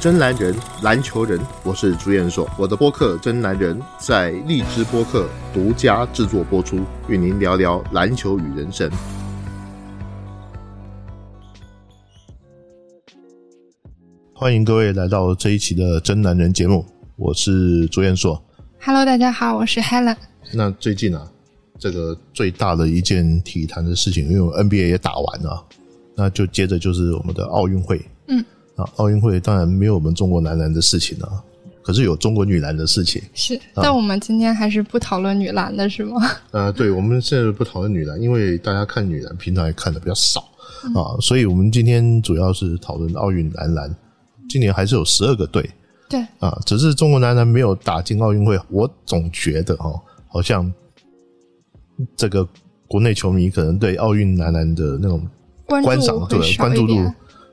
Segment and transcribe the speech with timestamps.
[0.00, 2.48] 真男人，篮球人，我是朱彦硕。
[2.56, 6.78] 我的播客《真男人》在荔枝播客独家制作播出，
[7.08, 8.88] 与您聊聊篮球与人生。
[14.32, 18.40] 欢迎各位来到这一期的《真男人》节目，我是朱彦硕。
[18.80, 20.16] Hello，大家好，我是 Helen。
[20.54, 21.28] 那最近啊，
[21.76, 25.66] 这个最大的一件体坛的事情，因为我 NBA 也打完了，
[26.14, 28.00] 那就接着就是我们的奥运会。
[28.28, 28.44] 嗯，
[28.78, 31.42] 啊，奥运会当然没有我们中国男篮的事情啊，
[31.82, 33.20] 可是有中国女篮的事情。
[33.34, 36.16] 是，但我们今天还是不讨论女篮的是吗？
[36.52, 40.40] 呃，对，我们现在不讨论女篮，因为大家看女篮平常也看的比较少、
[40.94, 43.94] 啊，所以我们今天主要是讨论奥运男篮。
[44.48, 45.68] 今年还是有十二个队
[46.08, 48.58] 对，啊，只是中国男篮没有打进奥运会。
[48.70, 50.72] 我总觉得哦，好像
[52.16, 52.48] 这个
[52.86, 55.20] 国内球迷可能对奥运男篮的那种
[55.66, 56.94] 关观赏对关注度。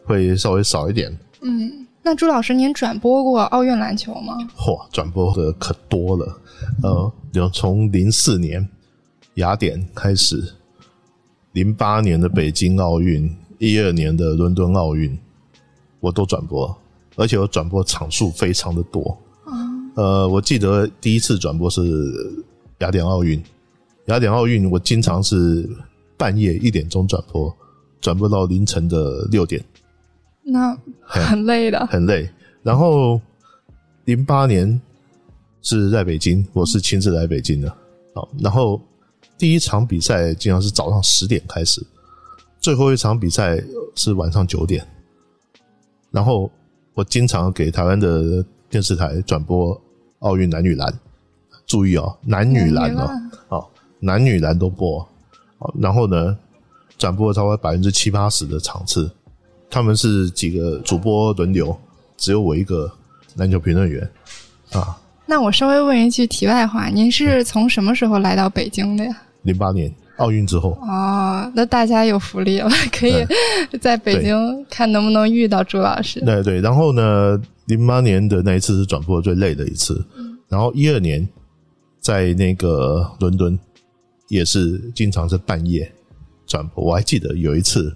[0.06, 1.16] 会稍微少一点。
[1.42, 4.38] 嗯，那朱老师，您转播过奥运篮球吗？
[4.56, 6.42] 嚯，转播的可多了。
[6.82, 8.68] 呃，有从零四年
[9.36, 10.54] 雅典开始，
[11.52, 15.18] 零八年的北京奥运，一二年的伦敦奥运，
[16.00, 16.76] 我都转播，
[17.16, 19.18] 而且我转播场数非常的多。
[19.96, 21.82] 呃，我记得第一次转播是
[22.80, 23.42] 雅典奥运，
[24.06, 25.70] 雅典奥运我经常是
[26.18, 27.56] 半夜一点钟转播，
[28.02, 29.64] 转播到凌晨的六点。
[30.46, 31.86] 那很累的。
[31.88, 32.30] 很累。
[32.62, 33.20] 然后
[34.06, 34.80] 零八年
[35.62, 37.76] 是在北京，我是亲自来北京的。
[38.14, 38.80] 好，然后
[39.38, 41.86] 第一场比赛经常是早上十点开始，
[42.60, 43.62] 最后一场比赛
[43.96, 44.86] 是晚上九点。
[46.12, 46.50] 然后
[46.94, 49.80] 我经常给台湾的电视台转播
[50.20, 50.94] 奥运男女篮，
[51.66, 53.10] 注意哦，男女篮哦，
[53.48, 55.00] 好，男女篮都播。
[55.58, 56.38] 好，然后呢，
[56.98, 59.12] 转播了差不多百分之七八十的场次，
[59.76, 61.78] 他们是几个主播轮流，
[62.16, 62.90] 只有我一个
[63.36, 64.10] 篮球评论员
[64.72, 64.98] 啊。
[65.26, 69.22] 那我稍微问一句题外话，您是从什么时候来到北京的呀？
[69.42, 73.16] 零八年奥运之后，哦，那大家有福利了，可以
[73.82, 76.22] 在北京看能不能遇到朱老师。
[76.22, 80.02] 对对，然后呢，零八年的那一次是转播最累的一次，
[80.48, 81.28] 然后一二年
[82.00, 83.60] 在那个伦敦
[84.30, 85.92] 也是经常是半夜
[86.48, 87.94] 转播，我还记得有一次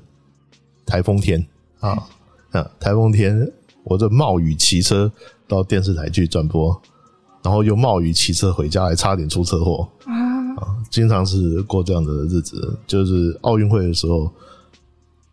[0.86, 1.42] 台风天
[1.80, 2.08] 啊，
[2.52, 3.52] 啊，台风天
[3.84, 5.12] 我就冒雨骑车
[5.48, 6.80] 到电视台去转播，
[7.44, 9.88] 然后又冒雨骑车回家，还差点出车祸。
[10.06, 12.78] 啊，经常是过这样的日子。
[12.86, 14.30] 就是奥运会的时候，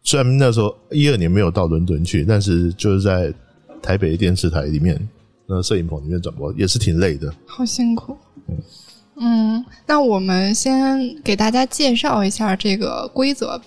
[0.02, 3.34] 虽然那时候一二年没有到伦敦去，但是就是在
[3.82, 5.08] 台北电视台里面，
[5.46, 7.34] 那摄影棚里面转播也是挺累的。
[7.44, 8.16] 好辛苦。
[9.16, 13.64] 嗯，那我们先给大家介绍一下这个规则吧。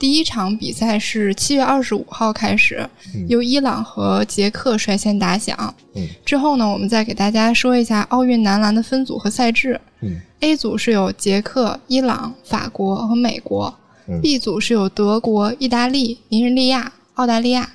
[0.00, 2.88] 第一场比赛是七月二十五号开始，
[3.28, 5.74] 由伊朗和捷克率先打响。
[5.94, 9.78] 嗯之后呢，我们再给大家说一下奥运男篮的分组和赛制。
[10.00, 13.74] 嗯 A 组是有捷克、伊朗、法国和美国、
[14.08, 17.68] 嗯 b 组是有德国、意大利、尼日利亚、澳大利亚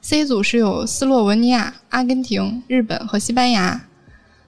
[0.00, 3.84] ；C 组是有斯洛文尼亚、阿根廷、日本和西班牙。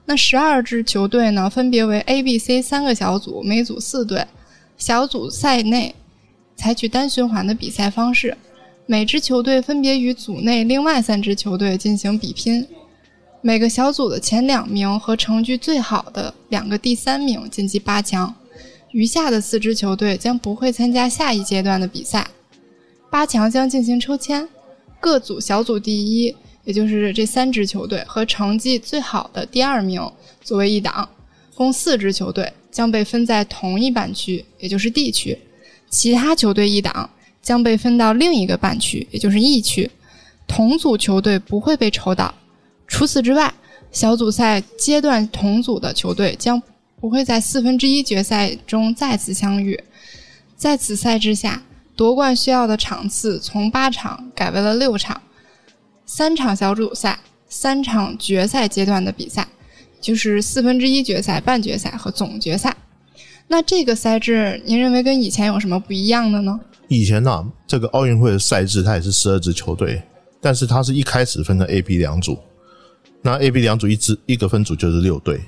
[0.05, 4.25] 那十二支球队呢，分别为 A、B、C 三个小组，每组四队。
[4.77, 5.93] 小组赛内
[6.57, 8.35] 采取单循环的比赛方式，
[8.87, 12.67] 每支球队分别与组内另外三支球队进行比拼。
[13.41, 18.35] 每个小组的前两名和成绩最好的两个第三名晋级八强，
[18.91, 22.27] 余下的四支球队将不会参加下一阶段的比赛。
[23.09, 24.49] 八强将进行抽签，
[24.99, 26.35] 各组小组第一，
[26.65, 31.07] 也就是这三支球队和成绩最好的第二名作为一档，
[31.55, 35.37] 共四支球队将被分在同一半区，也就是 D 区，
[35.89, 37.09] 其他球队一档
[37.41, 39.89] 将被分到另一个半区，也就是 E 区。
[40.47, 42.33] 同组球队不会被抽到。
[42.87, 43.53] 除此之外，
[43.91, 46.61] 小组赛阶段同组的球队将
[47.01, 49.81] 不会在四分之一决赛中再次相遇。
[50.55, 51.61] 在此赛制下，
[51.95, 55.21] 夺冠需要的场次从八场改为了六场，
[56.05, 57.19] 三场小组赛，
[57.49, 59.47] 三场决赛阶段的比赛，
[59.99, 62.75] 就是四分之一决赛、半决赛和总决赛。
[63.49, 66.59] 那这个赛制，您认为跟以前有什么不一样的呢？
[66.89, 70.01] 以前呢、这个奥运会的赛制它也是十二支球队，
[70.41, 72.37] 但是它是一开始分成 A、B 两组，
[73.21, 75.39] 那 A、B 两组一支一个分组就是六队，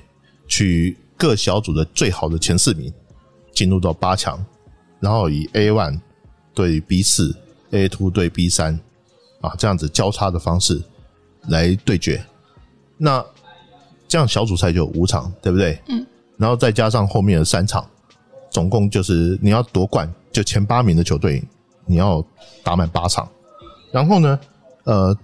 [0.48, 2.92] 取各小组的最好的前四名
[3.52, 4.42] 进入到八强，
[4.98, 6.00] 然后以 A one
[6.54, 7.36] 对 B 四
[7.72, 8.80] ，A two 对 B 三
[9.42, 10.80] 啊这样子交叉的方式
[11.48, 12.24] 来对决。
[12.96, 13.24] 那
[14.08, 15.78] 这样小组赛就有五场，对不对？
[15.88, 16.06] 嗯。
[16.36, 17.86] 然后再加上后面的三场，
[18.50, 21.42] 总共就是你要夺冠，就前八名的球队
[21.86, 22.24] 你要
[22.62, 23.28] 打满八场。
[23.92, 24.38] 然后呢，
[24.84, 25.16] 呃，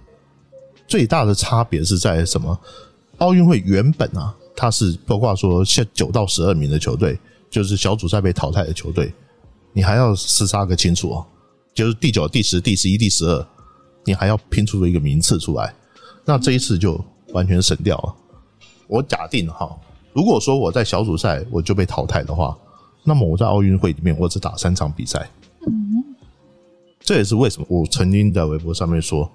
[0.87, 2.57] 最大的差别是在什么？
[3.19, 7.19] 奥运会原本啊，它是包括说现九到十二名的球队，
[7.49, 9.13] 就是小组赛被淘汰的球队，
[9.73, 11.25] 你还要厮杀个清楚哦，
[11.73, 13.47] 就是第九、第十、第十一、第十二，
[14.03, 15.73] 你还要拼出一个名次出来。
[16.23, 18.15] 那这一次就完全省掉了。
[18.87, 19.75] 我假定哈，
[20.13, 22.55] 如果说我在小组赛我就被淘汰的话，
[23.07, 25.25] 那么我在奥运会里面我只打三场比赛。
[25.65, 26.03] 嗯，
[26.99, 29.31] 这也是为什么我曾经在微博上面说，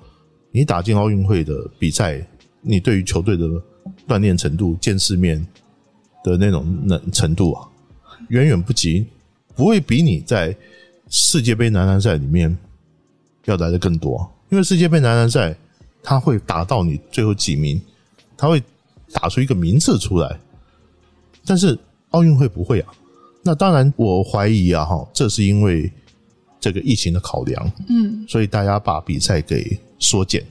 [0.51, 2.23] 你打进奥运会的比赛，
[2.61, 3.49] 你对于球队的
[4.07, 5.43] 锻炼程度、见世面
[6.23, 7.67] 的那种能程度啊，
[8.29, 9.07] 远远不及，
[9.57, 10.55] 不会比你在
[11.09, 12.55] 世界杯男篮赛里面
[13.47, 14.31] 要来的更多。
[14.51, 15.57] 因为世界杯男篮赛，
[16.03, 17.81] 他会打到你最后几名，
[18.37, 18.63] 他会
[19.11, 20.39] 打出一个名次出来。
[21.47, 21.79] 但是
[22.11, 22.93] 奥运会不会啊？
[23.43, 25.93] 那当然，我怀疑啊，哈，这是因为
[26.61, 30.44] 这个疫情的考量，嗯，所以大家把比赛给缩减。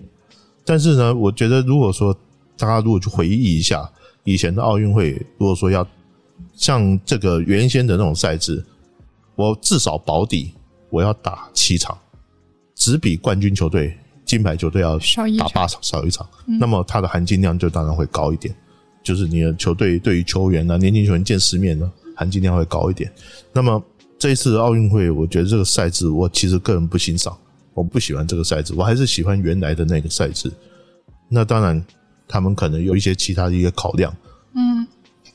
[0.66, 2.14] 但是呢，我觉得如果说
[2.58, 3.90] 大家如果去回忆一下
[4.24, 5.88] 以前的奥运会，如果说要
[6.54, 8.64] 像这个原先的那种赛制，
[9.36, 10.52] 我至少保底
[10.90, 11.98] 我要打七场，
[12.76, 15.00] 只比冠军球队、金牌球队要
[15.40, 16.28] 打八场少一场，
[16.60, 18.54] 那么它的含金量就当然会高一点。
[19.02, 21.92] 就是你的球队对于球员呢、年轻球员见世面呢，
[22.22, 23.12] 含金量会高一点。
[23.52, 23.84] 那么
[24.20, 27.36] 这一次的奥运会，我觉得这个赛制我其实个人不欣赏，
[27.74, 30.52] 我不喜欢这个赛制，我还是喜欢原来的那个赛制。
[31.28, 31.84] 那当然，
[32.28, 34.16] 他们可能有一些其他的一个考量。
[34.54, 34.86] 嗯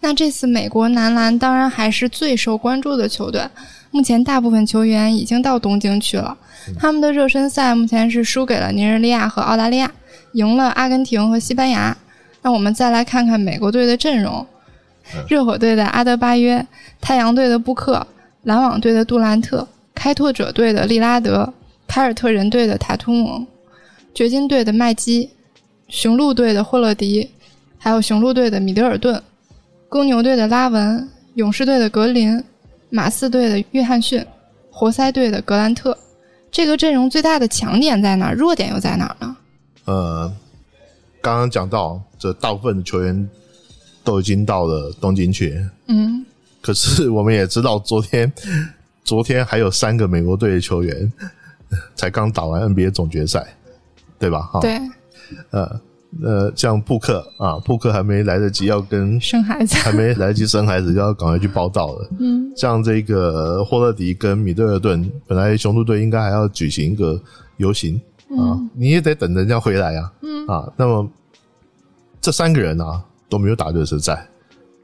[0.01, 3.43] 那这次美国男篮当然还是最受关注的球队，
[3.91, 6.39] 目前大部分球员已经到东京去了。
[6.79, 9.91] 他们的热身赛目前是输给了尼日利亚和澳大利亚，
[10.35, 11.97] 赢了阿根廷和西班牙。
[12.43, 14.47] 那我们再来看看美国队的阵容：
[15.29, 16.67] 热火队的阿德巴约、
[17.01, 18.07] 太阳队的布克、
[18.43, 21.53] 篮网队的杜兰特、开拓者队的利拉德、
[21.87, 23.47] 凯尔特人队的塔图姆、
[24.15, 25.31] 掘金队的麦基、
[25.89, 27.31] 雄鹿队的霍勒迪，
[27.79, 29.23] 还有雄鹿队的米德尔顿。
[29.89, 32.43] 公牛队的拉文、勇士队的格林、
[32.91, 34.25] 马刺队的约翰逊、
[34.71, 35.97] 活塞队的格兰特，
[36.51, 38.35] 这个阵容最大的强点在哪儿？
[38.35, 39.37] 弱点又在哪儿呢？
[39.85, 40.33] 呃，
[41.23, 43.31] 刚刚讲到，这大部分的球员
[44.07, 46.25] 都已经到了东京去，嗯，
[46.63, 48.33] 可是我们也知道，昨天
[49.03, 51.13] 昨天还有三个美国队的球员
[51.97, 53.45] 才刚打完 NBA 总决赛，
[54.17, 54.43] 对吧？
[54.43, 54.81] 哈，对，
[55.51, 55.81] 呃
[56.23, 62.09] 呃，像布克啊，布克还没来得及要跟生孩子， 还没来得及生孩子，就要赶快去报道了。
[62.21, 67.21] 嗯，像这个霍勒迪跟米德尔顿，本来雄鹿队应该还要举行一个
[67.57, 68.01] 游行
[68.39, 70.13] 啊，你也得等人家回来啊。
[70.23, 70.47] 嗯。
[70.47, 71.11] 啊，那么
[72.21, 74.29] 这三个人啊都没有打热身赛，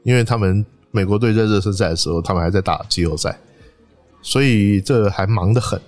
[0.03, 3.37] 因为他们美国队在热身赛的时候，他们还在打季后赛，
[4.21, 5.79] 所以这还忙得很。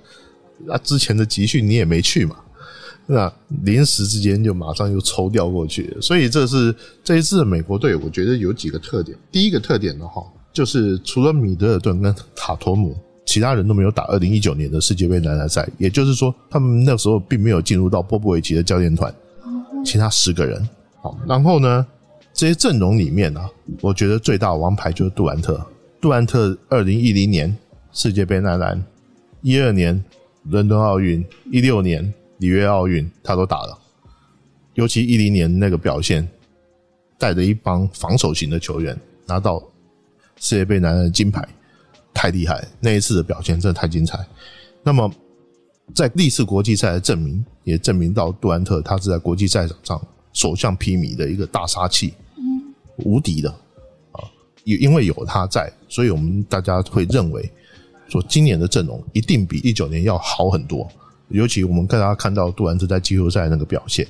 [0.69, 2.38] 啊，之前的集训你也没去嘛，
[3.06, 3.31] 那
[3.63, 6.74] 临时之间就马上又抽调过去，所以这是
[7.04, 9.18] 这一次的美国队，我觉得有几个特点。
[9.30, 10.24] 第一个特点的话，
[10.54, 19.13] 就是除了米德尔顿跟塔托姆，其他人都没有打二零一九年的世界杯男篮赛，也就是说，他们那时候并没有进入到波波维奇的教练团，
[19.84, 20.69] 其他十个人。
[21.02, 21.86] 好，然后呢，
[22.36, 23.50] 这些阵容里面啊，
[23.80, 25.66] 我觉得最大的王牌就是杜兰特。
[26.02, 27.56] 杜兰特二零一零年
[27.94, 28.86] 世界杯男篮，
[29.42, 30.04] 一二年
[30.44, 33.80] 伦敦奥运，一六年里约奥运，他都打了。
[34.74, 36.28] 尤其一零年那个表现，
[37.18, 39.64] 带着一帮防守型的球员拿到
[40.36, 41.48] 世界杯男篮的金牌，
[42.14, 42.68] 太厉害！
[42.81, 44.19] 那一次的表现真的太精彩。
[44.83, 45.09] 那么，
[45.94, 52.14] 在历次国际赛的证明，也证明到杜兰特他是在国际赛场上所向披靡的一个大杀器，
[52.97, 53.49] 无敌的
[54.11, 54.23] 啊！
[54.64, 57.49] 也因为有他在，所以我们大家会认为
[58.07, 60.87] 说，今年的阵容一定比一九年要好很多。
[61.30, 64.07] 尤其我们大家看到杜兰特在季后赛那个表现，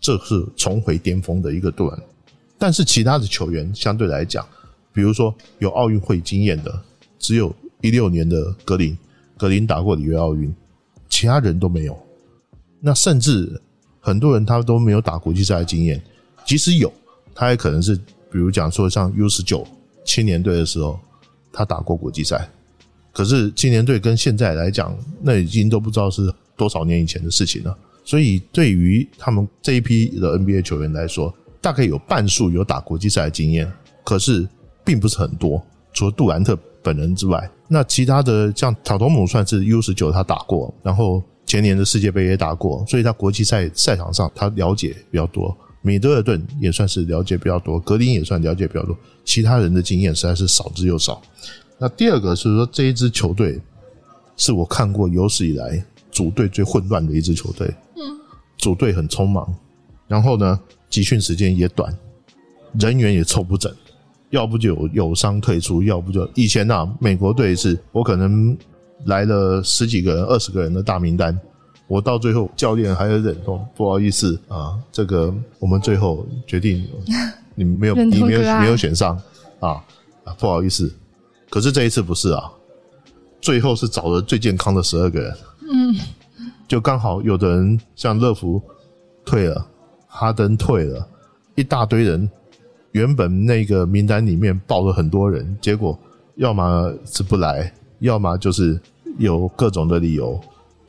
[0.00, 2.02] 这是重回巅峰的一个杜兰。
[2.58, 4.46] 但是其他的球员相对来讲，
[4.94, 6.82] 比如说有奥运会经验的，
[7.18, 8.96] 只有一六年的格林，
[9.36, 10.54] 格林打过里约奥运，
[11.08, 11.98] 其他人都没有。
[12.80, 13.60] 那甚至
[14.00, 16.02] 很多人他都没有打国际赛的经验，
[16.46, 16.92] 即使有，
[17.34, 19.66] 他也可能是比如讲说像 U 十九
[20.04, 20.98] 青年队的时候，
[21.52, 22.48] 他打过国际赛。
[23.12, 27.76] 可是青年队跟现在来讲，那已经都不知道是多少年以前的事情了。
[28.04, 33.70] 所以对于他们这一批的 NBA 球员来说，大概有半数有打国际赛的经验，
[34.02, 34.48] 可是
[34.82, 35.62] 并不是很多。
[35.92, 45.54] 除了杜兰特本人之外，那其他的像塔图姆算是 U 十九他打过，然后前年的世界杯也打过，所以他国际赛赛场上他了解比较多。
[45.82, 51.20] 米德尔顿也算是了解比较多，格林也算了解比较多，其他人的经验实在是少之又少。
[51.76, 53.60] 那第二个是说，这一支球队
[54.36, 57.66] 是我看过有史以来组队最混乱的一支球队。
[57.96, 58.02] 嗯，
[58.56, 59.52] 组队很匆忙，
[60.06, 61.92] 然后呢，集训时间也短，
[62.78, 63.74] 人员也凑不整，
[64.30, 68.56] 要不就有有伤退出，要不就以前呐、美国队是我可能
[69.06, 71.36] 来了十几个人、二十个人的大名单，
[71.86, 76.86] 我到最后教练还有忍痛，不好意思啊，这个我们最后决定
[77.54, 79.14] 你没有你没有没有选上
[79.60, 79.84] 啊
[80.24, 80.90] 啊，不好意思。
[81.50, 82.50] 可是这一次不是啊，
[83.40, 85.36] 最后是找了最健康的十二个人，
[85.70, 85.94] 嗯，
[86.66, 88.62] 就刚好有的人像乐福
[89.24, 89.66] 退了，
[90.06, 91.06] 哈登退了，
[91.54, 92.30] 一大堆人，
[92.92, 95.98] 原本那个名单里面报了很多人，结果
[96.36, 98.80] 要么是不来，要么就是
[99.18, 100.40] 有各种的理由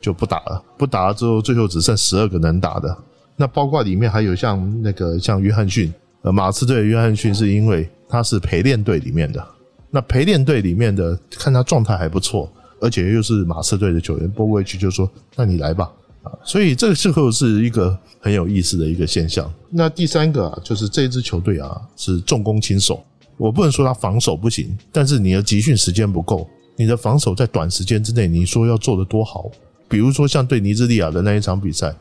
[0.03, 2.95] 就不打了，不打了之后，最后只剩十二个能打的。
[3.37, 5.91] 那包括里面还有像那个像约翰逊，
[6.23, 9.41] 呃，马刺队的约翰逊是因为他是陪练队里面的，
[9.89, 15.89] 那陪练队里面的看他状态还不错，而且又是马刺队的球员，波波维奇就说：“那你来吧。”
[16.23, 19.51] 啊，所以这个最后是一个很有意思的一个现象。
[19.69, 23.03] 那第三个啊，就是这支球队啊是重攻轻守，
[23.35, 29.51] 我不能说他防守不行，但是你的集训时间不够，你的防守在短时间之内，你说要做得多好，
[29.93, 31.95] 比如说像对尼日利亚的那一场比赛，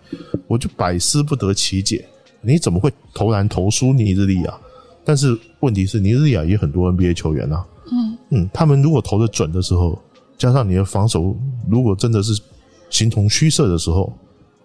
[0.47, 2.03] 我就百思不得其解，
[2.41, 4.59] 你怎么会投篮投输尼日利亚？
[5.05, 10.01] 但是问题是，尼日利亚也很多 NBA 球员啊，嗯嗯，他们如果投的准的时候，
[10.39, 11.37] 加上你的防守
[11.69, 12.41] 如果真的是
[12.89, 14.11] 形同虚设的时候，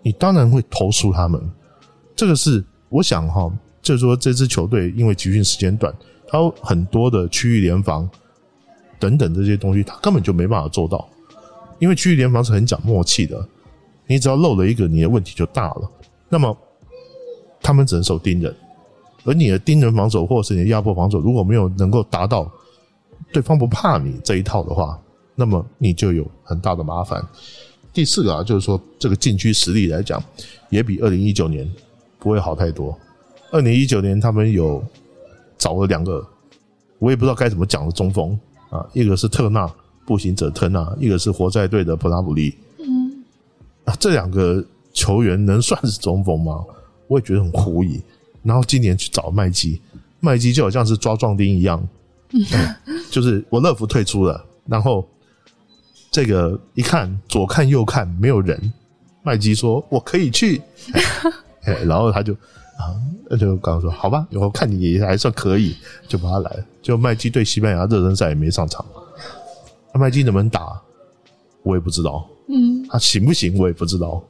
[0.02, 1.42] 你当然会投输他们。
[2.16, 5.94] 这个是我想哈，就是说这支球队因为集训时间短，
[6.30, 8.10] 他有很多的区域联防
[8.98, 11.06] 等等这些东西，他根本就没办法做到。
[11.80, 13.48] 因为区域联防是很讲默契的，
[14.06, 15.92] 你只要漏了一个，你的问题就大了。
[16.30, 16.56] 那么
[17.62, 18.56] 他们只能守盯人，
[19.26, 22.50] 而你的盯人防守或者是你的压迫防守，如果没有能够达到
[23.32, 25.00] 对方不怕你这一套的话，
[25.36, 27.22] 那么你就有很大的麻烦。
[27.94, 30.24] 第四个啊，就是说这个禁区实力来讲，
[30.70, 31.70] 也比二零一九年
[32.20, 32.98] 不会好太多。
[33.52, 34.84] 二零一九年他们有
[35.58, 36.26] 找了两个，
[37.00, 38.38] 我也不知道该怎么讲的中锋
[38.70, 39.68] 啊，一个是特纳
[40.08, 42.58] 步行者特纳，一个是活塞队的普拉姆利。
[42.80, 43.24] 嗯，
[43.84, 46.64] 啊，这两个球员能算是中锋吗？
[47.10, 48.02] 我也觉得很狐疑。
[48.42, 49.82] 然后今年去找麦基，
[50.22, 51.86] 麦基就好像是抓壮丁一样，
[52.32, 52.42] 嗯
[53.12, 55.06] 就是我乐福退出了，然后
[56.10, 58.72] 这个一看左看右看没有人，
[59.24, 60.62] 麦基说我可以去，
[61.64, 62.96] 哎 然后他就啊，
[63.30, 65.76] 那就刚刚说好吧，我看你也还算可以，
[66.08, 66.66] 就把他来了。
[66.82, 68.86] 就麦基对西班牙热身赛也没上场，
[69.98, 70.80] 那麦基能不能打，
[71.63, 72.24] 我也不知道。
[72.50, 74.24] 嗯，他行不行我也不知道。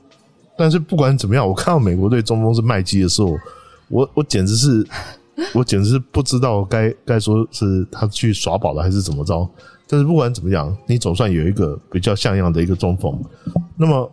[0.57, 3.37] 但是不管怎么样，我看到美国队中锋是麦基的时候，
[3.89, 4.87] 我我简直是，
[5.53, 9.47] 我简直是不知道该该说是他去耍宝了还是怎么着。
[9.89, 13.13] 但是不管怎么样，你总算有一个比较像样的一个中锋。
[13.75, 14.09] 那么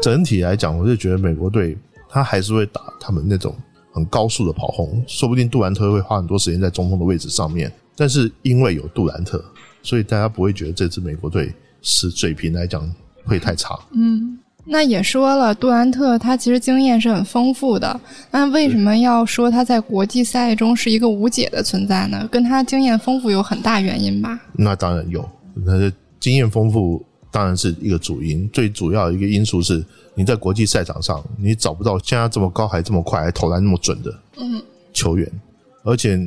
[0.00, 1.76] 整体来讲，我就觉得美国队
[2.08, 3.54] 他还是会打他们那种
[3.92, 7.72] 很高速的跑轰，说不定杜兰特会花很多时间在中锋的位置上面。
[7.96, 9.44] 但是因为有杜兰特，
[9.84, 12.92] 所以大家不会觉得这支美国队是水平来讲
[13.24, 13.78] 会太差。
[13.92, 18.00] 嗯，那也说了，杜兰特他其实经验是很丰富的。
[18.30, 22.26] 那为什么要说他在国际赛中是一个无解的存在呢？
[22.32, 24.40] 跟他经验丰富有很大原因吧？
[24.54, 34.62] 那当然有，那的经验丰富当然是一个主因，最主要的一个因素是你在国际赛场上你找不到像他这么高还这么快还投篮那么准的嗯
[34.94, 35.30] 球员，
[35.82, 36.18] 而且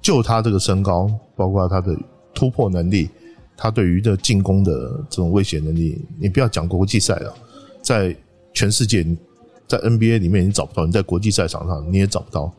[0.00, 1.94] 就他这个身高，包括他的
[2.34, 3.08] 突破能力，
[3.56, 4.72] 他对于这进攻的
[5.08, 7.34] 这种威胁能力，你不要讲国际赛了，
[7.82, 8.16] 在
[8.52, 9.06] 全世界，
[9.66, 12.52] 在 NBA 里面你找不到，你在国际赛场上你也找不到。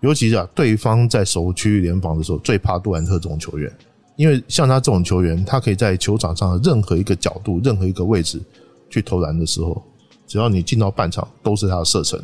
[0.00, 3.70] 尤其是啊，对方在守区域联防的时候，最怕杜兰特这种球员，
[4.16, 8.40] 因为像他这种球员，他可以在球场上的任何一个角度、任何一个位置
[8.88, 9.82] 去投篮的时候，
[10.26, 12.18] 只要你进到半场，都是他的射程。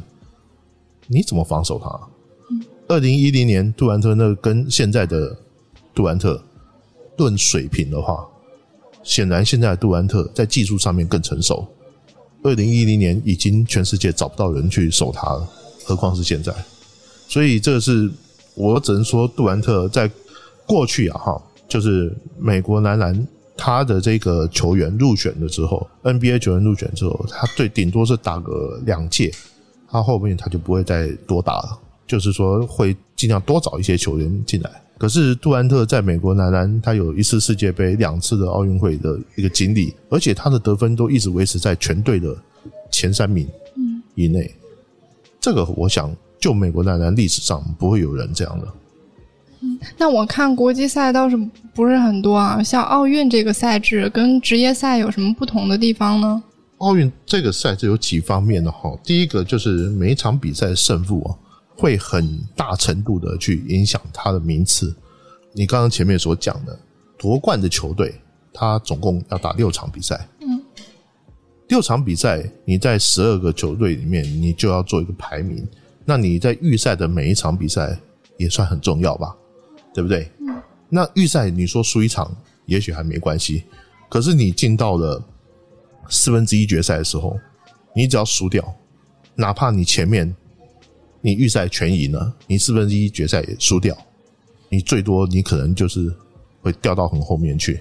[1.06, 2.00] 你怎么防守他？
[2.88, 5.36] 二零一零年杜兰特那跟现在的
[5.94, 6.42] 杜兰特
[7.16, 8.26] 论水平的话，
[9.02, 11.66] 显然现在杜兰特在技术上面更成熟。
[12.42, 15.48] 二零一零年已经全世界找不到人去守他了，
[15.84, 16.54] 何况是现在？
[17.28, 18.08] 所以这是
[18.54, 20.08] 我只能说，杜兰特在
[20.64, 29.32] 过去啊，哈，就是美国男篮他的这个球员入选了之后，NBA 球员入选之后，他最顶多是打个两届，
[29.90, 34.70] 他后面他就不会再多打了，就是说会尽量多找一些球员进来。
[34.98, 42.34] 可是杜兰特在美国男篮，他有一次世界杯、两次的奥运会的一个经历，而且他的得分都一直维持在全队的
[42.90, 43.46] 前三名
[44.14, 44.54] 以内。
[45.40, 48.66] 这个我想，就美国男篮历史上不会有人这样的。
[49.60, 51.36] 嗯那我看国际赛倒是
[51.74, 56.42] 不是很多啊，像奥运这个赛制跟职业赛有什么不同的地方呢？
[56.78, 61.32] 奥运这个赛制有几方面的哈，第一个就是每一场比赛的胜负啊，
[61.76, 64.94] 会很大程度的去影响他的名次。
[65.52, 66.78] 你刚刚前面所讲的
[67.18, 68.14] 夺冠的球队，
[68.52, 70.62] 他总共要打六场比赛，嗯，
[71.68, 75.66] 六场比赛，你在十二个球队里面，你就要做一个排名。
[76.04, 77.98] 那你在预赛的每一场比赛
[78.36, 79.36] 也算很重要吧，
[79.92, 80.30] 对不对？
[80.40, 80.62] 嗯。
[80.88, 82.34] 那预赛你说输一场，
[82.66, 83.64] 也许还没关系，
[84.08, 85.22] 可是你进到了
[86.08, 87.36] 四分之一决赛的时候，
[87.94, 88.74] 你只要输掉，
[89.34, 90.32] 哪怕你前面
[91.26, 93.98] 你预赛全赢了，你四分之一决赛也输掉，
[94.68, 96.08] 你最多你可能就是
[96.62, 97.80] 会掉到很后面去。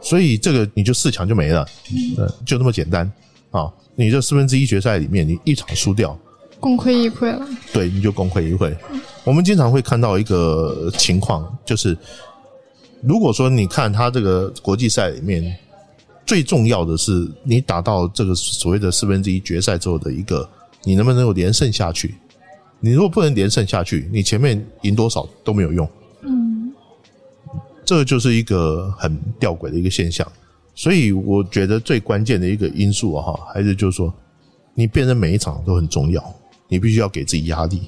[0.00, 1.64] 所以这个你就四强就没了，
[2.18, 3.08] 嗯，就那么简单
[3.52, 3.72] 啊！
[3.94, 6.18] 你这四分之一决赛里面，你一场输掉。
[6.58, 8.76] 功亏一篑了，对，你就功亏一篑。
[9.22, 11.96] 我们经常会看到一个情况，就是
[13.02, 15.56] 如果说你看他这个国际赛里面，
[16.26, 20.48] 最重要的是你打到这个所谓的四分之一决赛之后的一个，
[20.82, 22.16] 你能不能够连胜下去？
[22.80, 25.88] 你如果不能连胜下去，你前面赢多少都没有用。
[26.22, 26.72] 嗯，
[27.84, 30.26] 这就是一个很吊诡的一个现象。
[30.74, 34.12] 所以我觉得最关键的一个因素啊哈，还是就是说，
[34.74, 36.34] 你变成每一场都很重要。
[36.66, 37.82] 你必须要给自己压力，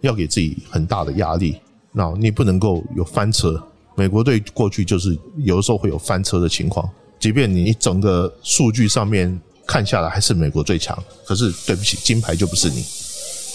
[0.00, 1.56] 要给自己很大的压力。
[1.92, 3.62] 那你不能够有翻车。
[3.96, 6.88] 美国队过去就是有的时候会有翻车的情况，
[7.18, 12.84] 即便你整个数据上面看下来还是美国最强，可是对不起，金牌就不是你。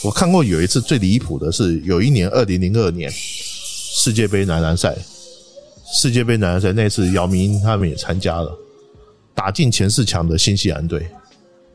[0.01, 4.95] 我看过有一次最离谱的是，有一年二零零二年世界杯男篮赛，
[5.91, 8.57] 世界杯男篮赛那次姚明他们也参加了，
[9.35, 11.05] 打进前四强的新西兰队，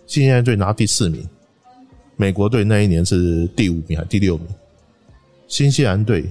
[0.06, 1.26] 新西兰队拿第四名。
[2.16, 4.46] 美国队那一年是第五名还是第六名？
[5.46, 6.24] 新西兰队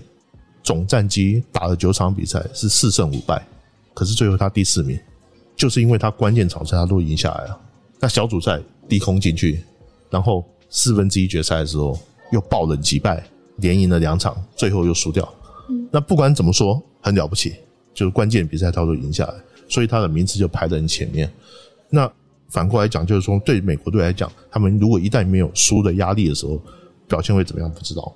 [0.63, 3.45] 总战绩打了九场比赛是四胜五败，
[3.93, 5.00] 可是最后他第四名，
[5.55, 7.59] 就是因为他关键场次他都赢下来了。
[8.00, 8.59] 那小组赛
[8.89, 9.63] 低空进去，
[10.10, 11.97] 然后四分之一决赛的时候
[12.33, 13.23] 又爆冷击败，
[13.55, 15.33] 连赢了两场，最后又输掉。
[15.89, 17.55] 那不管怎么说，很了不起，
[17.93, 19.33] 就是关键比赛他都赢下来，
[19.69, 21.31] 所以他的名次就排在很前面。
[21.89, 22.12] 那。
[22.49, 26.62] 反过来讲，就是说，对美国队来讲，他们如果一旦没有输的压力的时候，
[27.07, 27.71] 表现会怎么样？
[27.71, 28.13] 不知道。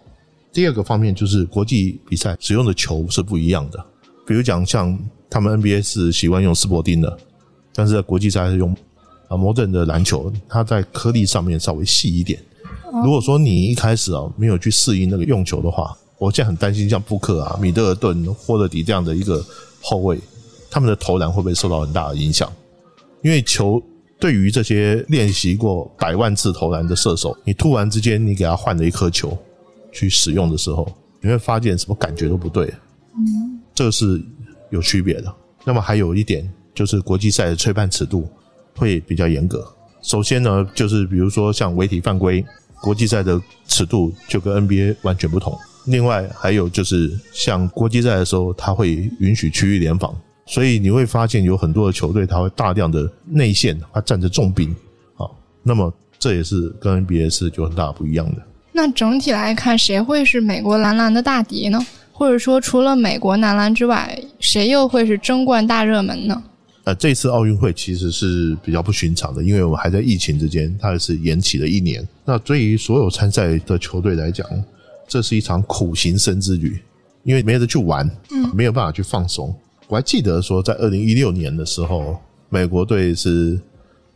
[0.54, 3.84] 第二个方面就是国际比赛使用的球是不一样的，
[4.28, 4.96] 比如讲像
[5.28, 7.18] 他们 NBA 是喜欢用斯伯丁的，
[7.74, 8.78] 但是在国际赛是用
[9.28, 12.40] 啊摩登的篮球，它在颗粒上面稍微细一点。
[13.04, 19.46] 如果说你一开始啊没有去适应那个用球的话，我现在很担心像布克啊、米德尔顿、霍勒迪这样的一个
[19.82, 20.20] 后卫，
[20.70, 22.52] 他们的投篮会不会受到很大的影响？
[23.22, 23.82] 因为球。
[24.20, 29.38] 对于这些练习过百万次投篮的射手，你突然之间你给他换了一颗球
[29.92, 32.66] 去使用的时候，你会发现什么感觉都不对。
[33.14, 34.20] 嗯，这个是
[34.72, 35.32] 有区别的。
[35.64, 38.28] 那么还有一点就是国际赛的吹判尺度
[38.76, 39.64] 会比较严格。
[40.02, 42.44] 首先呢，就是比如说像违体犯规，
[42.82, 45.58] 国际赛的尺度就跟 NBA 完全不同。
[45.86, 50.16] 另外还有就是像国际赛的时候，他会允许区域联防。
[50.46, 54.74] 所以你会发现有很多的球队，他会大量的内线，他站着重兵，
[55.18, 55.28] 啊，
[55.62, 58.42] 那么这也是跟 NBA 是就很大不一样的。
[58.72, 61.86] 那整体来看，谁会是美国男篮的大敌呢？
[62.14, 66.42] 或者说，除了美国男篮之外，谁又会是争冠大热门呢？
[66.88, 72.08] 呃，这次奥运会其实是比较不寻常的，因为我们还在疫情之间，它是延期了一年。
[72.24, 74.48] 那对于所有参赛的球队来讲，
[75.06, 76.82] 这是一场苦行僧之旅，
[77.24, 79.54] 因为没得去玩，嗯，没有办法去放松。
[79.90, 83.60] 我还记得说，在二零一六年的时候，美国队是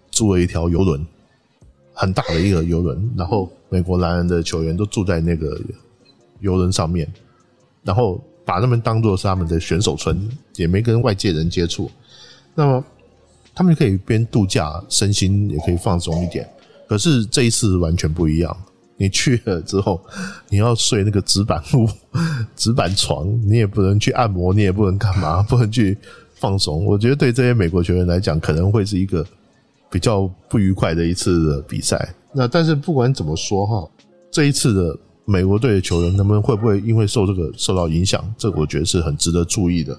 [0.09, 1.05] 租了一条游轮，
[1.91, 5.59] 很大的一个游轮，然后美国男人的球员都住在那个
[6.39, 7.05] 游轮上面，
[7.83, 10.17] 然后把他们当做是他们的选手村，
[10.55, 11.91] 也没跟外界人接触，
[12.55, 12.83] 那么
[13.53, 16.49] 他们就可以边度假，身心也可以放松一点。
[16.87, 18.55] 可是这一次完全不一样。
[18.97, 19.99] 你去了之后，
[20.47, 21.89] 你要睡那个纸板屋、
[22.55, 25.97] 纸板床，你也不能去按摩，你也不能干嘛， 不能去
[26.35, 26.85] 放松。
[26.85, 29.25] 我觉得对这些美国球员来讲，可能会是一个
[29.89, 32.13] 比较不愉快的一次的比赛。
[32.31, 33.89] 那但是不管怎么说哈，
[34.29, 38.23] 这一次的美国队的球员，他们会不会因为受这个受到影响？
[38.37, 39.97] 这我觉得是很值得注意的。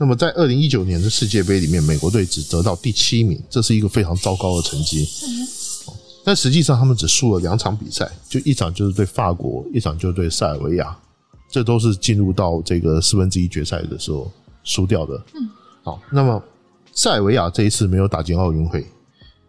[0.00, 5.06] 那么在二零一九年的世界杯里面，美国队只得到第七名，这是一个非常糟糕的成绩。
[6.24, 10.96] 但实际上，他们只输了两场比赛，就一场就是对法国，一场就是对塞尔维亚，
[11.50, 14.32] 这都是进入到这个四分之一决赛的时候
[14.64, 15.22] 输掉的。
[15.34, 15.50] 嗯，
[15.82, 16.42] 好，那么
[16.94, 18.82] 塞尔维亚这一次没有打进奥运会，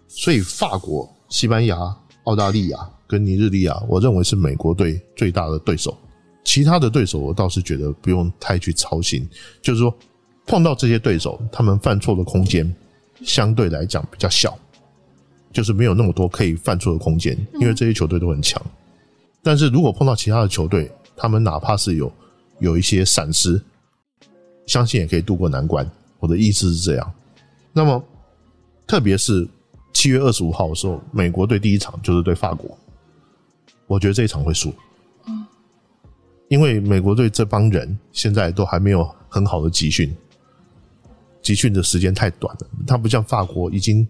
[0.10, 1.78] 所以法国、西班牙、
[2.26, 5.98] 澳大利亚跟尼日利亚，我认为是美国队最大的对手。
[6.44, 9.26] 其他的对手，我倒是觉得不用太去操心，
[9.62, 9.96] 就是说
[10.46, 12.74] 碰到这些对手，他们犯错的空间
[13.24, 14.58] 相对来讲比较小。
[15.54, 18.62] 就是没有那么多可以犯错的空间，因为这些球队都很强。
[19.44, 22.10] 但是如果碰到其他的球队，他们哪怕是有
[22.60, 23.62] 有一些闪失，
[24.66, 25.86] 相信也可以渡过难关。
[26.20, 27.14] 我的意思是这样。
[27.74, 28.02] 那么，
[28.88, 29.46] 特别是
[29.92, 32.78] 七月二十五号的时候，美国队第一场就是对法国，
[33.88, 34.74] 我觉得这一场会输。
[36.48, 40.16] 因为美国队这帮人现在都还没有很好的集训，
[41.42, 42.68] 集训的时间太短了。
[42.86, 44.08] 他不像法国已经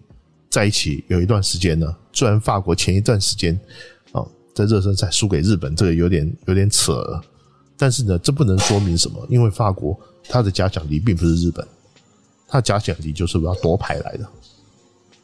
[0.50, 1.98] 在一起有一段时间了。
[2.12, 3.58] 虽然法国前一段时间
[4.12, 7.22] 啊在热身赛输给日本，这个有点有点扯了，
[7.76, 11.66] 但是呢，这不能说明什么，因为法国他的假想敌并不是日本，
[12.46, 14.28] 他假想敌就是要夺牌来的。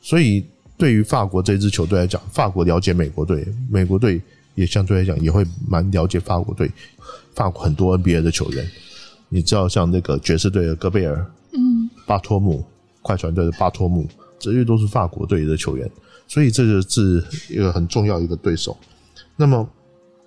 [0.00, 0.46] 所以
[0.78, 4.20] 对于法国这支球队来讲，法国了解美国队，美国队
[4.54, 6.70] 也相对来讲也会蛮了解法国队。
[7.34, 8.68] 法国很多 NBA 的球员，
[9.28, 11.24] 你知道像那个爵士队的戈贝尔，
[12.08, 12.64] 巴托姆，
[13.02, 15.88] 快船队的巴托姆，这些都是法国队的球员，
[16.26, 18.74] 所以这个是一个很重要一个对手。
[19.36, 19.68] 那么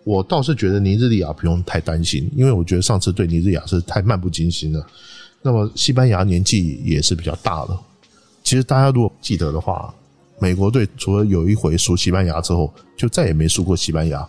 [0.03, 4.85] 我倒是觉得尼日利亚不用太担心，因为我觉得上次对尼日利亚是太漫不经心了。
[5.41, 7.81] 那么西班牙年纪也是比较大了。
[8.43, 9.91] 其实大家如果记得的话，
[10.39, 14.27] 美国队除了有一回输西班牙之后，就再也没输过西班牙。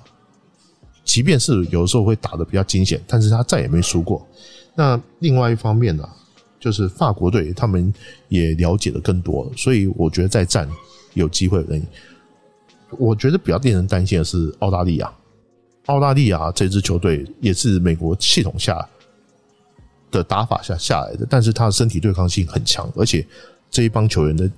[1.05, 4.27] 即便是有的时候会打的比较惊险，但是他再也没输过。
[4.75, 6.09] 那另外一方面呢，
[6.63, 7.93] 就是法国队他们
[8.29, 10.67] 也了解的更多，所以我觉得再战
[11.15, 11.63] 有机会。
[11.65, 11.83] 能
[12.99, 15.13] 我觉得比较令人担心的是澳大利亚，
[15.87, 18.89] 澳大利亚这支球队也是美国系统下
[20.13, 23.27] 的打法下下来的，但是他的身体对抗性很强，而且
[23.69, 24.49] 这一帮球员的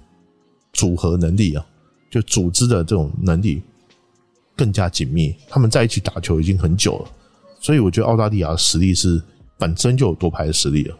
[0.74, 1.66] 组合能力啊，
[2.10, 3.62] 就组织的这种能力。
[4.56, 7.10] 更加紧密，他们在一起打球已经很久了，
[7.60, 9.20] 所以我觉得澳大利亚的实力是
[9.58, 10.96] 本身就有夺牌的实力了。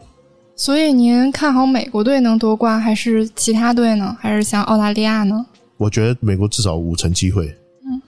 [0.55, 4.15] 所以您看好美国队能夺冠，还是其他队呢？
[4.19, 5.45] 还是像澳大利亚呢？
[5.77, 7.47] 我觉得美国至少五成机会，
[7.83, 8.01] 嗯，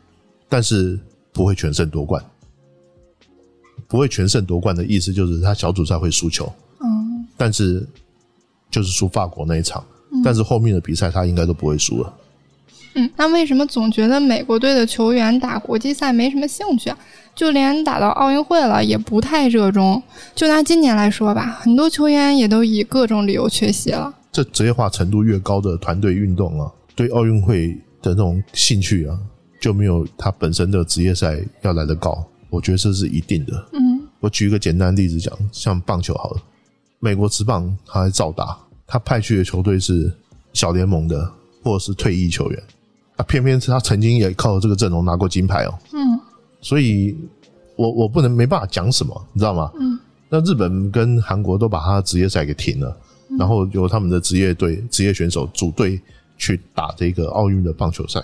[0.48, 0.98] 但是
[1.34, 2.24] 不会全胜夺冠。
[3.90, 7.86] 不会全胜夺冠的意思就是他小组赛会输球，嗯，但是
[8.72, 9.84] 就是输法国那一场，
[10.24, 12.14] 但是后面的比赛他应该都不会输了。
[12.96, 16.98] 嗯，那为什么总觉得美国队的球员打国际赛没什么兴趣啊？
[17.36, 20.02] 就连打到奥运会了也不太热衷。
[20.34, 24.12] 就拿今年来说吧，很多球员也都以各种理由缺席了。
[24.32, 27.70] 这职业化程度越高的团队运动啊，对奥运会
[28.02, 29.16] 的那种兴趣啊，
[29.60, 32.26] 就没有他本身的职业赛要来的高。
[32.50, 33.54] 我觉得这是一定的。
[33.74, 36.42] 嗯，我举一个简单例子讲，像棒球好了，
[37.00, 40.12] 美国职棒他还照打，他派去的球队是
[40.54, 41.32] 小联盟的
[41.64, 42.64] 或者是退役球员。
[43.18, 45.74] 啊，偏偏是他曾经也靠这个阵容拿过金牌哦。
[45.92, 46.20] 嗯，
[46.62, 47.18] 所以
[47.76, 49.72] 我我不能没办法讲什么，你知道吗？
[49.80, 50.00] 嗯，
[50.30, 52.98] 那日本跟韩国都把他的职业赛给停了，
[53.38, 56.00] 然后由他们的职业队、职业选手组队
[56.38, 58.24] 去打这个奥运的棒球赛。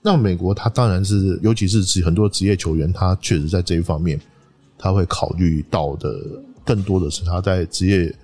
[0.00, 4.18] 那美国他当然是，尤其是职很多职业球员，他确实在这一方面
[4.78, 6.16] 他会考虑到的
[6.64, 8.14] 更多的是他在职业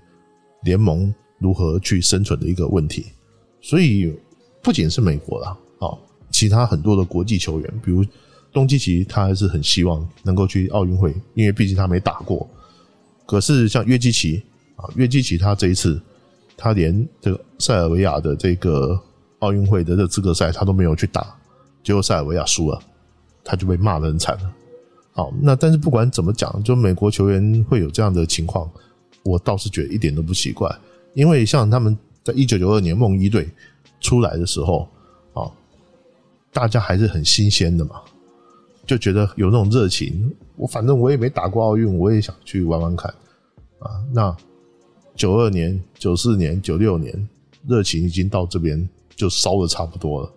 [0.63, 3.07] 联盟如何去生存的一个问题。
[3.61, 4.15] 所以
[4.63, 5.57] 不仅是美国啦。
[5.83, 5.99] 啊，
[6.31, 8.05] 其他很多的国际球员，比如
[8.53, 12.49] 东契奇，他还是很希望能够去奥运会，因为毕竟他没打过。
[13.27, 14.41] 可是像约基奇
[14.77, 16.01] 啊，约基奇他这一次，
[16.57, 18.97] 他连这个塞尔维亚的这个
[19.41, 21.35] 奥运会的这资格赛他都没有去打，
[21.83, 22.81] 结果塞尔维亚输了，
[23.43, 24.53] 他就被骂的很惨了。
[25.15, 28.71] 好，那但是不管怎么讲，就美国球员会有这样的情况，
[29.25, 30.73] 我倒是觉得一点都不奇怪，
[31.15, 33.49] 因为像他们在一九九二年梦一队
[34.01, 34.89] 出来的时候。
[35.33, 35.51] 啊
[36.53, 38.03] 大家还是很新鲜的嘛，
[38.87, 40.31] 就觉得有那种热情。
[40.57, 43.13] 我反正我也没打过奥运，我也想去玩玩看
[43.79, 43.89] 啊。
[44.13, 44.37] 那
[45.17, 47.29] 九二年、九四年、九六年，
[47.67, 50.33] 热情已经到这边就烧的差不多了。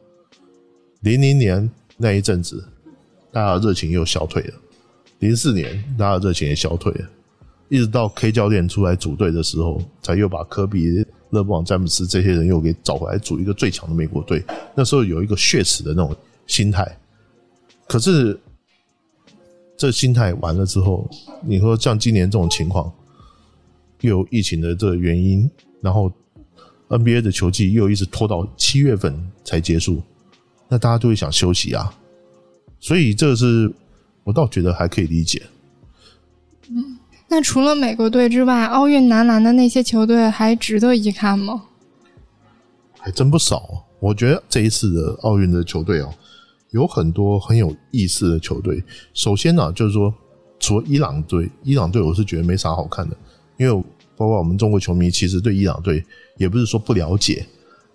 [1.01, 2.63] 零零年那一阵子，
[3.32, 4.54] 大家的热情又消退了。
[5.19, 7.10] 零四年，大家热情也消退了。
[7.67, 11.06] 一直到 K 教练出来组队的时候，才又把科比。
[11.31, 16.15] 勒布朗詹姆斯这些人又给找回来组一个最强的美国队，那时候有一个血耻的那种
[16.47, 16.97] 心态。
[17.88, 18.39] 可是
[19.77, 21.09] 这心态完了之后，
[21.43, 22.91] 你说像今年这种情况，
[24.01, 25.49] 又有疫情的这个原因，
[25.81, 26.11] 然后
[26.89, 30.01] NBA 的球季又一直拖到七月份才结束，
[30.67, 31.93] 那大家就会想休息啊。
[32.79, 33.71] 所以这是
[34.23, 35.41] 我倒觉得还可以理解。
[36.69, 36.97] 嗯。
[37.36, 41.63] 那除了美国队之外，奥运男篮的那些球队还值得一看吗？
[42.98, 43.86] 还真不少。
[44.00, 46.13] 我觉得这一次的奥运的球队哦，
[46.69, 48.82] 有很多很有意思的球队。
[49.13, 50.13] 首先呢，就是说，
[50.62, 53.17] 除了伊朗队，伊朗队我是觉得没啥好看的，
[53.58, 53.84] 因为
[54.15, 56.02] 包括我们中国球迷其实对伊朗队
[56.38, 57.45] 也不是说不了解。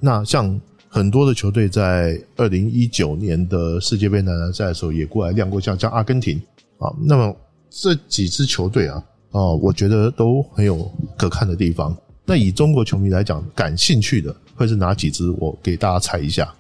[0.01, 6.39] 那像很多的球队在二零一九年的世界杯男篮赛的时候也过来亮过相，像阿根廷
[6.77, 6.93] 啊。
[7.01, 7.35] 那么
[7.71, 11.97] 这几支球队啊，啊，我觉得都很有可看的地方。
[12.25, 15.31] 那以中国球迷来讲，感兴趣的会是哪几支？
[15.39, 16.53] 我给大家猜一下。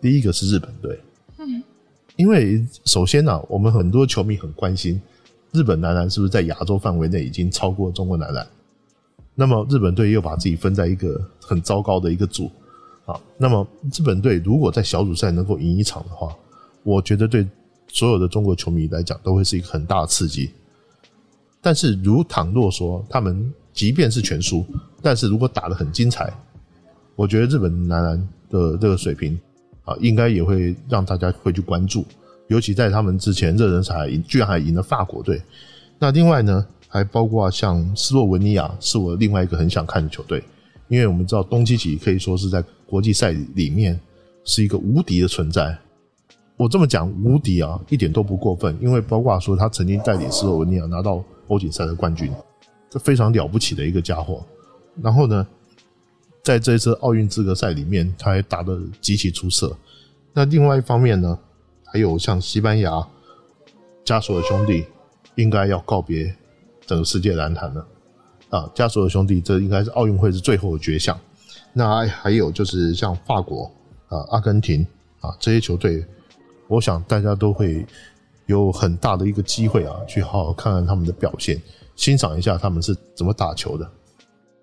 [0.00, 1.00] 第一个是日本队，
[1.38, 1.62] 嗯，
[2.16, 5.00] 因为首先呢，我们很多球迷很关心
[5.52, 8.46] 日本男篮是不是在亚洲范围内已经超过中国男篮。
[9.34, 12.50] 那么日本队又把自己分在一个很糟糕的一个组
[13.06, 13.20] 啊。
[13.36, 16.32] 那么日本队如果在小组赛能够赢一场的话，
[16.82, 17.46] 我觉得对
[17.88, 20.50] 所有的中国球迷来讲都会是一个很大的刺激。
[21.68, 24.64] 但是如倘若说他们即便是全输，
[25.02, 26.32] 但是如果打得很精彩，
[27.14, 29.38] 我觉得日本男篮的这个水平。
[29.84, 32.06] 啊，应该也会让大家会去关注，
[32.46, 35.42] 尤其在他们之前热身赛赢，居然还赢了法国队。
[35.98, 40.42] 那另外呢，还包括像斯洛文尼亚，是我另外一个很想看的球队，
[40.88, 44.00] 因为我们知道东契奇可以说是在国际赛里面
[44.44, 45.78] 是一个无敌的存在。
[46.58, 52.30] 我这么讲无敌啊，一点都不过分，因为包括说他曾经带领斯洛文尼亚拿到欧锦赛的冠军，
[52.90, 54.44] 这非常了不起的一个家伙。
[55.02, 55.46] 然后呢？
[56.40, 59.76] 在这一次奥运资格赛里面，他还打得极其出色。
[60.32, 61.38] 那另外一方面呢，
[61.84, 63.06] 还有像西班牙、
[64.02, 64.86] 加索尔兄弟，
[65.34, 66.34] 应该要告别
[66.86, 67.86] 整个世界篮坛了。
[68.48, 71.18] 啊，加索尔兄弟，这应该是奥运会是最后的绝响。
[71.74, 73.70] 那还有就是像法国
[74.08, 74.86] 啊、阿根廷
[75.20, 76.02] 啊这些球队，
[76.68, 77.84] 我想大家都会
[78.46, 81.60] 有很大的一个机会啊，去好好看看他们的表现，
[81.96, 83.90] 欣赏一下他们是怎么打球的。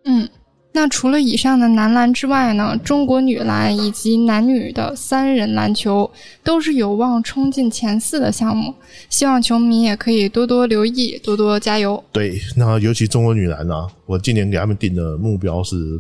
[0.06, 0.30] 嗯。
[0.78, 6.12] 那除了以上的男篮之外呢，中国女篮以及男女的三人篮球
[6.44, 8.74] 都是有望冲进前四的项目，
[9.10, 12.04] 希望球迷也可以多多留意，多多加油。
[12.12, 15.98] 对，那尤其中国女篮呢，我今年给他们定的目标是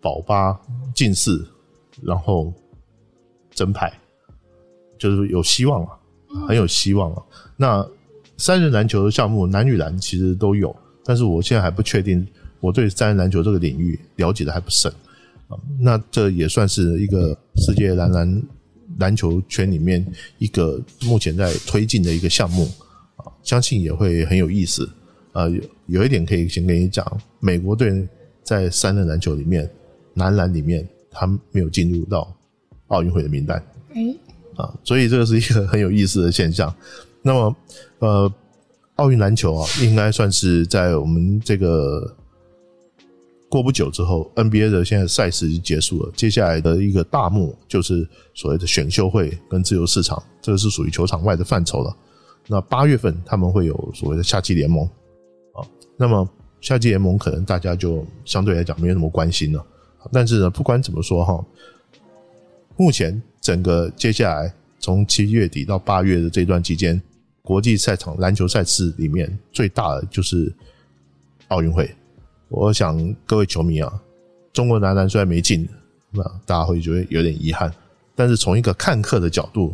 [0.00, 0.56] 保八
[0.94, 1.44] 进四，
[2.00, 2.54] 然后
[3.56, 3.92] 争牌，
[4.98, 5.90] 就是有希望啊，
[6.48, 7.22] 很有希望啊。
[7.56, 7.88] 那
[8.36, 12.26] 三人篮球的项目，男女篮其实都有，但是我现在还不确定。
[12.58, 14.90] 我对三人篮球这个领域了解的还不深
[15.46, 18.42] 啊，那这也算是一个世界篮篮
[18.98, 20.04] 篮球圈里面
[20.38, 22.64] 一个目前在推进的一个项目
[23.16, 24.88] 啊，相信也会很有意思
[25.32, 25.48] 呃。
[25.50, 27.06] 有有一点可以先跟你讲，
[27.40, 28.08] 美国队
[28.42, 29.70] 在三人篮球里面
[30.14, 32.34] 男篮里面，他没有进入到
[32.88, 33.62] 奥运会的名单，
[33.94, 34.16] 哎，
[34.56, 36.74] 啊，所以这个是一个很有意思的现象。
[37.22, 37.56] 那么，
[38.00, 38.32] 呃，
[38.96, 42.14] 奥运篮球啊，应该算是在我们这个。
[43.48, 46.12] 过不久之后，NBA 的现在赛事已经结束了。
[46.16, 51.96] 接下来的一个大幕就是所谓的选秀会跟自由市场，这个是属于球场外的范畴了。
[52.48, 54.84] 那八月份他们会有所谓的夏季联盟
[55.54, 55.62] 啊，
[55.96, 56.28] 那么
[56.60, 59.64] 夏季联盟可能大家就相对来讲没有那么关心了。
[60.12, 61.42] 但是呢，不管怎么说哈，
[62.76, 67.00] 目前整个接下来从七月底到八月的这段期间，
[67.42, 70.52] 国际赛场篮球赛事里面最大的就是
[71.46, 71.88] 奥运会。
[72.48, 74.02] 我想各位球迷啊，
[74.52, 75.64] 中国男篮虽然没进，
[76.10, 77.72] 那大家会觉得有点遗憾。
[78.16, 79.72] 但是从一个看客的角度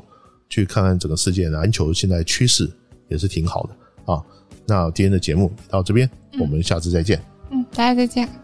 [0.51, 2.71] 去看看整个世界篮球现在趋势，
[3.09, 4.23] 也是挺好的啊。
[4.67, 6.07] 那今天的节目到这边，
[6.39, 7.19] 我们下次再见。
[7.51, 8.42] 嗯，大家再见。